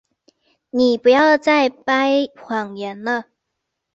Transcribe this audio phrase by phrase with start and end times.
[0.71, 3.25] 你不要再掰谎言了。